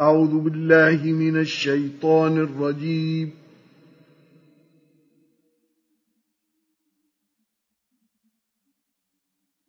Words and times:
أعوذ 0.00 0.40
بالله 0.40 1.04
من 1.12 1.40
الشيطان 1.40 2.36
الرجيم. 2.36 3.34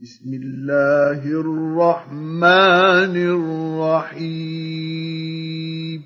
بسم 0.00 0.34
الله 0.34 1.26
الرحمن 1.26 3.16
الرحيم. 4.16 6.04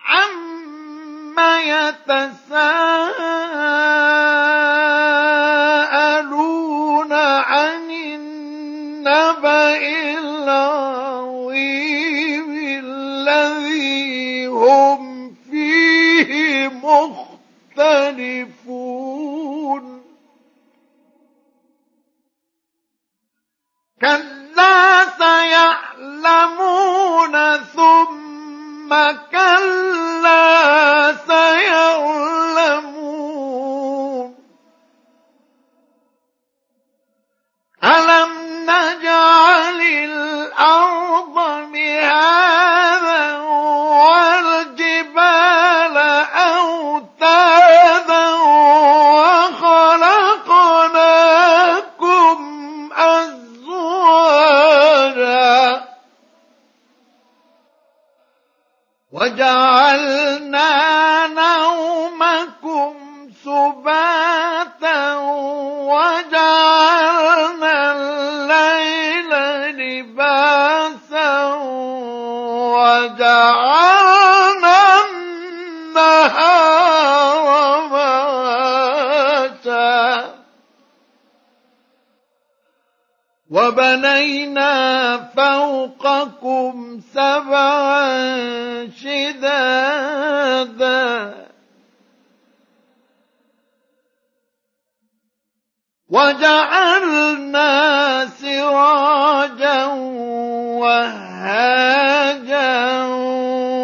عما 0.00 1.62
يتساءلون 1.62 3.11
ثم 28.92 29.21
وجعلنا 59.62 61.21
وبنينا 83.52 84.72
فوقكم 85.36 87.00
سبعا 87.14 88.08
شدادا. 88.96 90.22
وجعلنا 96.12 97.72
سراجا 98.26 99.84
وهاجا 100.84 102.72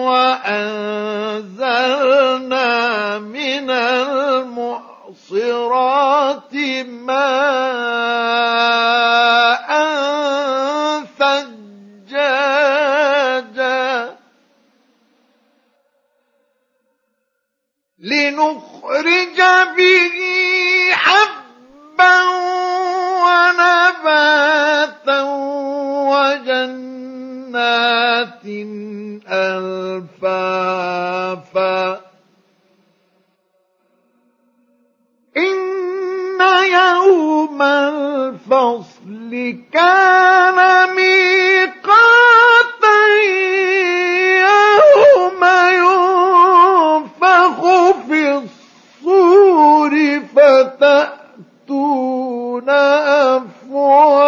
وأنزلنا 0.09 0.79
من 3.19 3.71
المعصرات 3.71 5.25
ماء 6.85 8.19
لنخرج 18.09 19.39
به 19.77 20.17
حبا 20.93 22.17
ونباتا 23.25 25.19
وجنات 26.11 26.89
ألفافا. 29.29 31.01
إن 35.37 36.41
يوم 36.73 37.63
الفصل 37.63 39.33
كان 39.73 40.59
ميقاتا 40.95 41.68
أفواجا. 52.69 54.19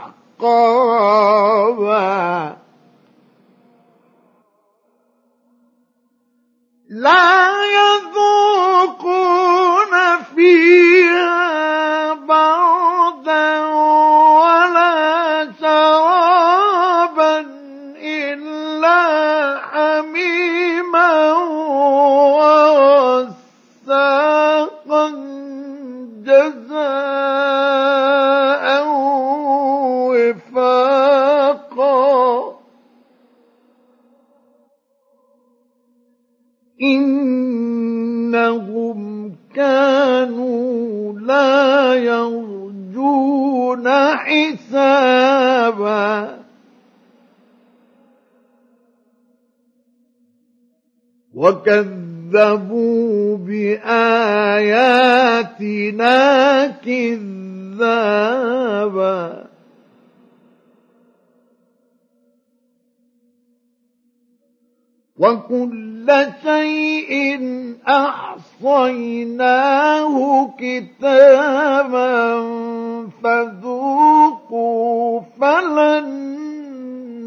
وكذبوا 51.35 53.37
بآياتنا 53.37 53.87
كذابا. 56.67 57.51
وكل 65.21 66.07
شيء 66.43 67.39
أحصيناه 67.87 70.15
كتابا 70.59 72.41
فذوقوا 73.23 75.21
فلن 75.41 76.07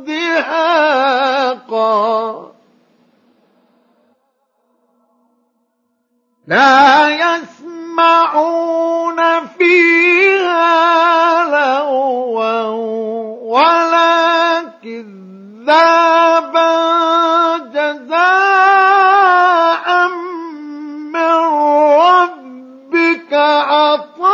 دهاقا. 0.07 1.85
لا 6.47 7.09
يسمعون 7.09 8.74
كذابا 15.65 16.69
جزاء 17.73 19.07
من 21.13 21.35
ربك 22.05 23.33
عطاء 23.33 24.31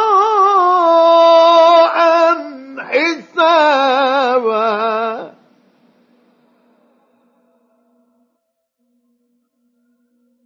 حسابا. 2.80 4.32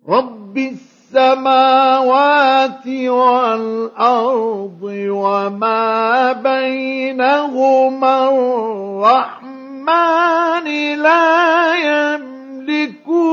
رب 0.09 0.57
السماوات 1.15 2.07
والأرض 2.87 4.81
وما 5.09 6.31
بينهما 6.31 8.29
الرحمن 9.89 10.67
لا 11.01 11.75
يملكون 12.15 13.23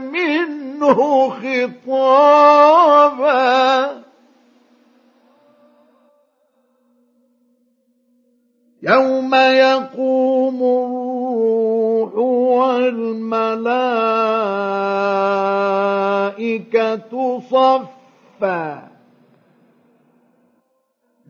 منه 0.00 1.28
خطابا. 1.28 2.72
يوم 8.82 9.34
يقوم 9.34 10.62
الروح 10.62 12.14
والملائكة 12.72 13.72
صفا. 17.40 18.91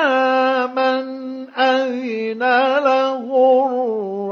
من 0.68 1.06
أذن 1.50 2.44
له 2.86 3.26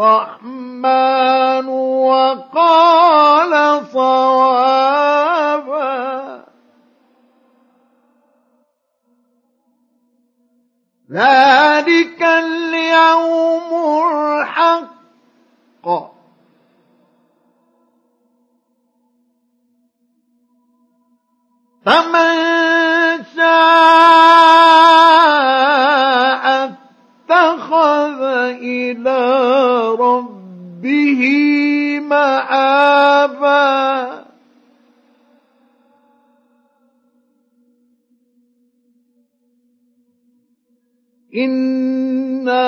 الرحمن 0.05 1.67
وقال 2.05 3.53
صوابا. 3.85 4.75
ذلك 11.11 11.54
فمن 21.85 22.35
شاء 23.35 23.65
اتخذ 27.29 28.21
إلى 28.61 29.19
ربه 29.99 31.21
مآبا 31.99 33.65
إنا 41.35 42.65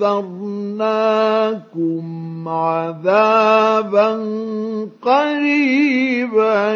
أنذرناكم 0.00 0.70
عذابا 2.48 4.10
قريبا. 5.02 6.74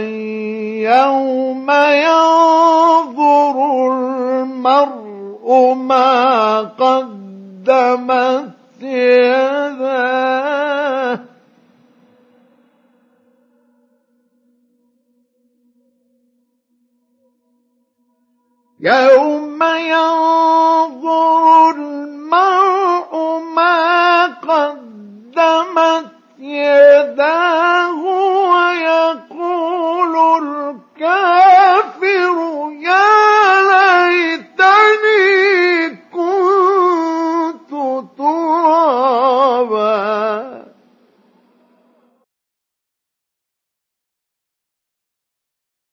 يوم 0.79 1.71
ينظر 1.71 3.57
المرء 3.93 5.75
ما 5.75 6.61
قدمت 6.61 8.51
يداه. 8.83 10.35
يوم 18.81 19.63
ينظر 19.63 20.34